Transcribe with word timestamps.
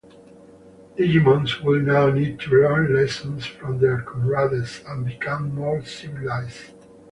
Digimons 0.95 1.61
would 1.63 1.85
now 1.85 2.09
need 2.09 2.39
to 2.39 2.49
learn 2.49 2.91
lessons 2.91 3.45
from 3.45 3.77
their 3.77 4.01
comrades 4.01 4.81
and 4.87 5.05
become 5.05 5.53
more 5.53 5.85
civilized. 5.85 6.73